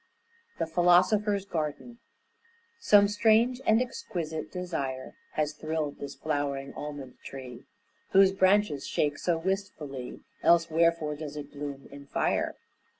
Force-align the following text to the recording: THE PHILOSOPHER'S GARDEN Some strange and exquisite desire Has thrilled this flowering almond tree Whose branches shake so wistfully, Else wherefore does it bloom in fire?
THE 0.57 0.65
PHILOSOPHER'S 0.65 1.45
GARDEN 1.45 1.99
Some 2.79 3.07
strange 3.07 3.61
and 3.67 3.79
exquisite 3.79 4.51
desire 4.51 5.13
Has 5.33 5.53
thrilled 5.53 5.99
this 5.99 6.15
flowering 6.15 6.73
almond 6.73 7.19
tree 7.23 7.65
Whose 8.09 8.31
branches 8.31 8.87
shake 8.87 9.19
so 9.19 9.37
wistfully, 9.37 10.21
Else 10.41 10.71
wherefore 10.71 11.15
does 11.17 11.37
it 11.37 11.51
bloom 11.51 11.87
in 11.91 12.07
fire? 12.07 12.55